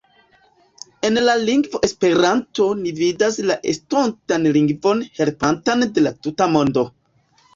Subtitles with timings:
[1.09, 6.87] En la lingvo «Esperanto» ni vidas la estontan lingvon helpantan de la tuta mondo.